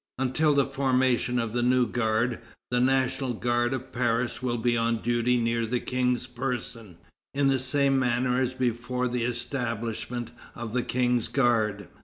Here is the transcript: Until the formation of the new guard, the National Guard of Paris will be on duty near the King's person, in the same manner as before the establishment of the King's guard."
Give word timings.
Until 0.17 0.55
the 0.55 0.65
formation 0.65 1.37
of 1.37 1.53
the 1.53 1.61
new 1.61 1.85
guard, 1.85 2.39
the 2.71 2.79
National 2.79 3.35
Guard 3.35 3.71
of 3.71 3.91
Paris 3.91 4.41
will 4.41 4.57
be 4.57 4.75
on 4.75 5.03
duty 5.03 5.37
near 5.37 5.67
the 5.67 5.79
King's 5.79 6.25
person, 6.25 6.97
in 7.35 7.49
the 7.49 7.59
same 7.59 7.99
manner 7.99 8.41
as 8.41 8.55
before 8.55 9.07
the 9.07 9.23
establishment 9.25 10.31
of 10.55 10.73
the 10.73 10.81
King's 10.81 11.27
guard." 11.27 11.87